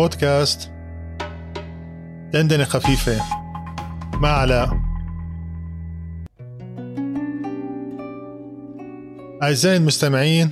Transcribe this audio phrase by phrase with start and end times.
[0.00, 0.70] بودكاست.
[2.32, 3.22] دندنة خفيفة.
[4.14, 4.80] مع علاء.
[9.42, 10.50] أعزائي المستمعين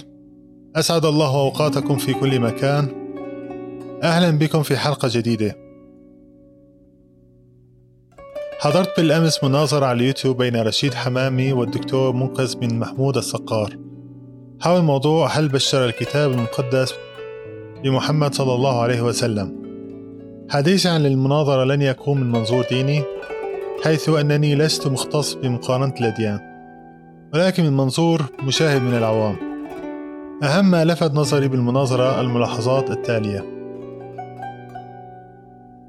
[0.76, 2.88] أسعد الله أوقاتكم في كل مكان.
[4.02, 5.56] أهلا بكم في حلقة جديدة.
[8.60, 13.78] حضرت بالأمس مناظرة على اليوتيوب بين رشيد حمامي والدكتور منقذ بن محمود الصقار
[14.60, 16.94] حول موضوع هل بشر الكتاب المقدس
[17.84, 19.52] بمحمد صلى الله عليه وسلم.
[20.50, 23.02] حديثي عن المناظرة لن يكون من منظور ديني
[23.84, 26.40] حيث أنني لست مختص بمقارنة الأديان
[27.34, 29.36] ولكن من منظور مشاهد من العوام.
[30.42, 33.44] أهم ما لفت نظري بالمناظرة الملاحظات التالية.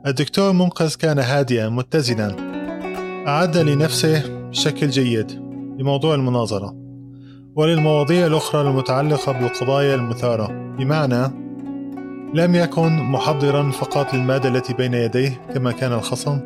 [0.08, 2.36] الدكتور منقذ كان هادئا متزنا.
[3.28, 5.32] أعد لنفسه بشكل جيد
[5.80, 6.76] لموضوع المناظرة
[7.56, 11.39] وللمواضيع الأخرى المتعلقة بالقضايا المثارة بمعنى
[12.34, 16.40] لم يكن محضرا فقط للمادة التي بين يديه كما كان الخصم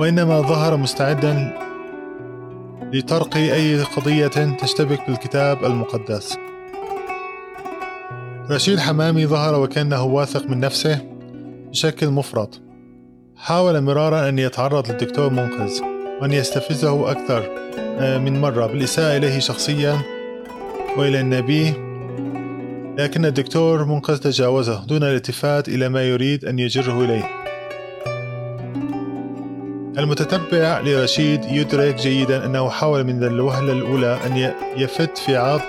[0.00, 1.58] وإنما ظهر مستعدا
[2.92, 6.38] لترقي أي قضية تشتبك بالكتاب المقدس.
[8.50, 10.98] رشيد حمامي ظهر وكأنه واثق من نفسه
[11.70, 12.60] بشكل مفرط.
[13.36, 15.80] حاول مرارا أن يتعرض للدكتور منقذ
[16.20, 17.42] وأن يستفزه أكثر
[18.00, 18.66] آه، من مرة.
[18.66, 19.98] بالإساءة إليه شخصيا
[20.96, 21.87] وإلى النبي
[22.98, 27.24] لكن الدكتور منقذ تجاوزه دون الالتفات إلى ما يريد أن يجره إليه.
[29.98, 35.60] المتتبع لرشيد يدرك جيدا أنه حاول من الوهلة الأولى أن يفت في عرض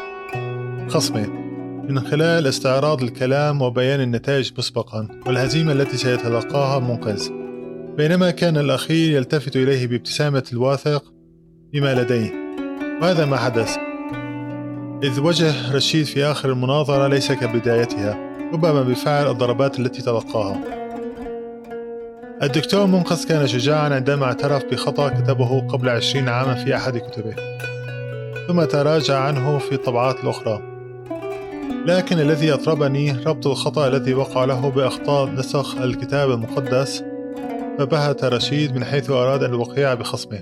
[0.89, 1.27] خصمه.
[1.89, 7.30] من خلال استعراض الكلام وبيان النتائج مسبقا والهزيمة التي سيتلقاها منقذ.
[7.97, 11.03] بينما كان الأخير يلتفت إليه بابتسامة الواثق
[11.73, 12.33] بما لديه.
[13.02, 13.88] وهذا ما حدث؟
[15.03, 18.17] إذ وجه رشيد في آخر المناظرة ليس كبدايتها
[18.54, 20.61] ربما بفعل الضربات التي تلقاها.
[22.43, 27.36] الدكتور منقذ كان شجاعا عندما اعترف بخطأ كتبه قبل عشرين عاما في أحد كتبه.
[28.48, 30.61] ثم تراجع عنه في الطبعات الأخرى
[31.86, 37.04] لكن الذي أطربني ربط الخطأ الذي وقع له بأخطاء نسخ الكتاب المقدس
[37.80, 40.39] فبهت رشيد من حيث أراد الوقيع بخصمه.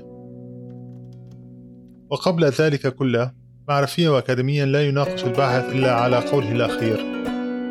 [2.09, 7.05] وقبل ذلك كله معرفيا وأكاديميا لا يناقش الباحث إلا على قوله الأخير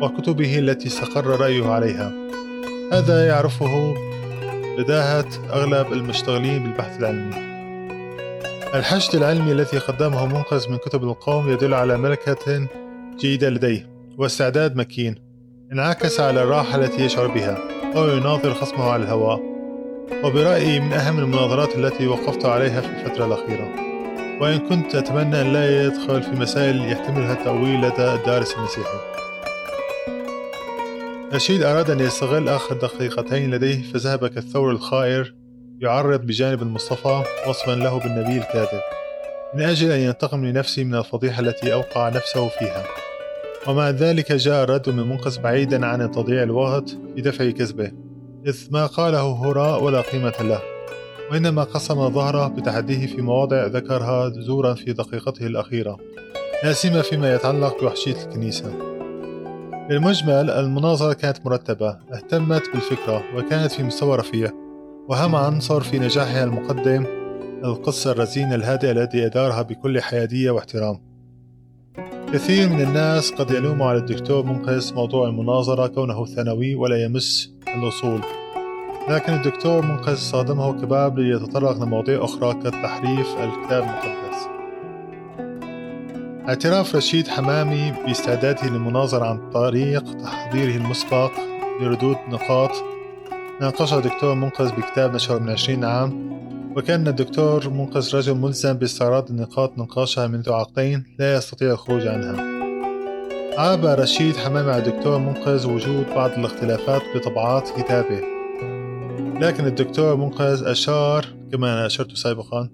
[0.01, 2.11] وكتبه التي استقر رأيه عليها.
[2.93, 3.93] هذا يعرفه
[4.77, 7.35] بداهة أغلب المشتغلين بالبحث العلمي.
[8.73, 12.67] الحشد العلمي الذي قدمه منقذ من كتب القوم يدل على ملكة
[13.19, 15.15] جيدة لديه واستعداد مكين.
[15.71, 17.57] انعكس على الراحة التي يشعر بها
[17.95, 19.39] وهو يناظر خصمه على الهواء.
[20.23, 23.96] وبرأيي من أهم المناظرات التي وقفت عليها في الفترة الأخيرة.
[24.41, 28.97] وإن كنت أتمنى أن لا يدخل في مسائل يحتملها التأويل لدى الدارس المسيحي.
[31.33, 35.33] رشيد أراد أن يستغل آخر دقيقتين لديه فذهب كالثور الخائر
[35.79, 38.81] يعرض بجانب المصطفى وصفا له بالنبي الكاذب.
[39.53, 42.83] من أجل أن ينتقم لنفسه من الفضيحة التي أوقع نفسه فيها.
[43.67, 47.91] ومع ذلك جاء الرد من منقذ بعيدا عن تضييع الوقت في دفع كذبه
[48.47, 50.76] إذ ما قاله هراء ولا قيمة له.
[51.31, 55.97] وإنما قسم ظهره بتحديه في مواضع ذكرها زورا في دقيقته الأخيرة.
[56.63, 58.71] لا سيما فيما يتعلق بوحشية الكنيسة.
[59.89, 64.51] بالمجمل المناظرة كانت مرتبة اهتمت بالفكرة وكانت في مستوى رفيع.
[65.09, 67.05] وأهم عنصر في نجاحها المقدم
[67.63, 70.99] القصة الرزينة الهادئة التي أدارها بكل حيادية واحترام.
[72.33, 78.21] كثير من الناس قد يلوم على الدكتور منقذ موضوع المناظرة كونه ثانوي ولا يمس الأصول
[79.09, 84.47] لكن الدكتور منقذ صادمه كباب ليتطرق لمواضيع أخرى كتحريف الكتاب المقدس.
[86.49, 91.31] اعتراف رشيد حمامي باستعداده للمناظرة عن طريق تحضيره المسبق
[91.81, 92.71] لردود نقاط
[93.61, 96.27] ناقشها الدكتور منقذ بكتاب نشر من عشرين عام
[96.75, 102.57] وكان الدكتور منقذ رجل ملزم باستعراض النقاط نقاشها منذ عقدين لا يستطيع الخروج عنها.
[103.57, 108.36] عاب رشيد حمامي على الدكتور منقذ وجود بعض الاختلافات بطبعات كتابه.
[109.41, 112.69] لكن الدكتور منقذ أشار كما أنا أشرت سابقا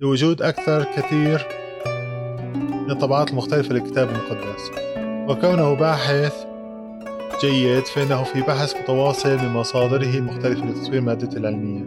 [0.00, 1.46] لوجود أكثر كثير
[2.84, 4.70] من الطبعات المختلفة للكتاب المقدس.
[5.30, 6.34] وكونه باحث
[7.40, 11.84] جيد فإنه في بحث متواصل بمصادره المختلفة لتطوير مادته العلمية.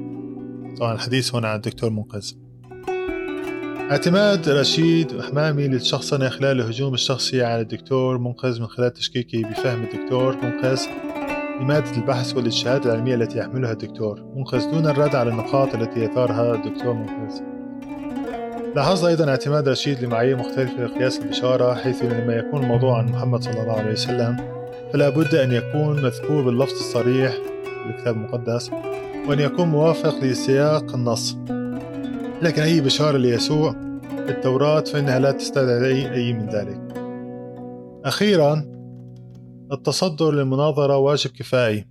[0.77, 2.31] طبعا الحديث هنا عن الدكتور منقذ.
[3.91, 10.35] اعتماد رشيد حمامي للشخصنة خلال الهجوم الشخصي على الدكتور منقذ من خلال تشكيكه بفهم الدكتور
[10.43, 10.81] منقذ
[11.61, 14.23] لمادة البحث والإجتهاد العلمية التي يحملها الدكتور.
[14.35, 17.41] منقذ دون الرد على النقاط التي يثارها الدكتور منقذ.
[18.75, 23.61] لاحظت أيضا اعتماد رشيد لمعايير مختلفة لقياس البشارة حيث لما يكون الموضوع عن محمد صلى
[23.61, 24.37] الله عليه وسلم
[24.93, 28.71] فلا بد أن يكون مذكور باللفظ الصريح في الكتاب المقدس
[29.27, 31.37] وأن يكون موافق لسياق النص.
[32.41, 33.71] لكن أي بشارة ليسوع
[34.25, 36.81] في التوراة فإنها لا تستدعي أي من ذلك.
[38.05, 38.78] أخيرا
[39.71, 41.87] التصدر للمناظرة واجب كفائي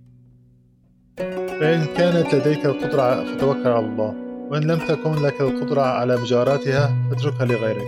[1.59, 4.15] فإن كانت لديك القدرة فتوكل على الله.
[4.51, 7.87] وإن لم تكن لك القدرة على مجاراتها فاتركها لغيرك.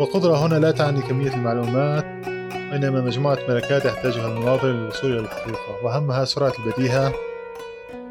[0.00, 2.04] والقدرة هنا لا تعني كمية المعلومات
[2.72, 5.84] وإنما مجموعة ملكات يحتاجها المناظر للوصول إلى الحقيقة.
[5.84, 7.12] وأهمها سرعة البديهة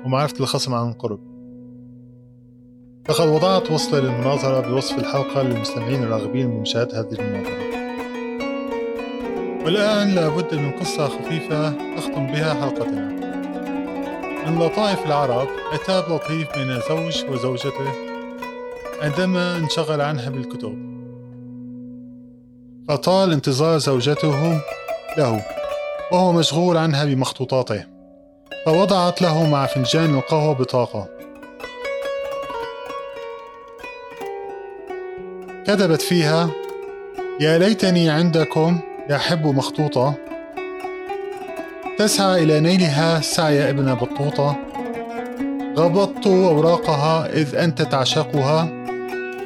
[0.05, 1.19] ومعرفة الخصم عن قرب
[3.09, 7.62] لقد وضعت وصلة للمناظرة بوصف الحلقة للمستمعين الراغبين بمشاهدة هذه المناظرة.
[9.65, 11.67] والآن لابد من قصة خفيفة
[11.97, 13.09] أختم بها حلقتنا.
[14.47, 17.91] من لطائف العرب عتاب لطيف بين زوج وزوجته
[19.01, 20.93] عندما انشغل عنها بالكتب.
[22.87, 24.61] فطال انتظار زوجته
[25.17, 25.45] له
[26.11, 27.85] وهو مشغول عنها بمخطوطاته.
[28.65, 31.07] فوضعت له مع فنجان القهوة بطاقة.
[35.67, 36.49] كتبت فيها
[37.39, 40.13] يا ليتني عندكم يحب مخطوطة.
[41.97, 44.55] تسعى إلى نيلها سعي ابن بطوطة.
[45.77, 48.85] غبطت أوراقها إذ أنت تعشقها.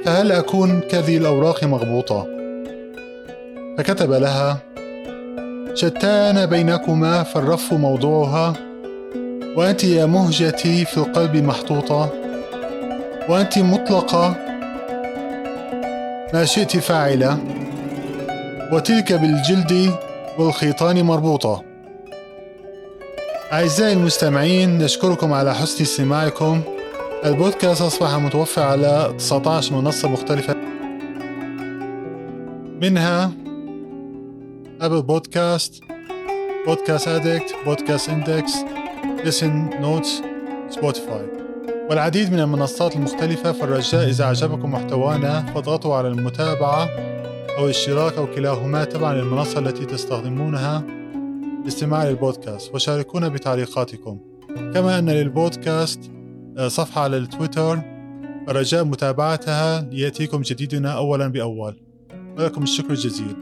[0.05, 2.27] فهل أكون كذي الأوراق مغبوطة؟
[3.77, 4.57] فكتب لها.
[5.73, 8.53] شتان بينكما فالرف موضوعها.
[9.55, 12.09] وأنت يا مهجتي في القلب محطوطة.
[13.29, 14.35] وأنت مطلقة.
[16.33, 17.39] ما شئت فاعلة.
[18.71, 19.91] وتلك بالجلد
[20.37, 21.63] والخيطان مربوطة.
[23.53, 26.61] أعزائي المستمعين نشكركم على حسن استماعكم.
[27.25, 30.55] البودكاست أصبح متوفر على 19 منصة مختلفة.
[32.81, 33.31] منها
[34.81, 35.83] Apple Podcast
[36.67, 38.53] Podcast Addict Podcast Index
[39.25, 40.21] Listen Notes
[40.69, 41.27] Spotify
[41.89, 46.89] والعديد من المنصات المختلفة فالرجاء إذا أعجبكم محتوانا فاضغطوا على المتابعة
[47.57, 50.83] أو الاشتراك أو كلاهما تبعا للمنصة التي تستخدمونها
[51.63, 54.19] لاستماع للبودكاست وشاركونا بتعليقاتكم.
[54.73, 56.11] كما أن للبودكاست
[56.57, 57.79] آه، صفحة على التويتر
[58.49, 61.75] رجاء متابعتها ليأتيكم جديدنا أولا بأول.
[62.37, 63.35] ولكم الشكر الجزيل.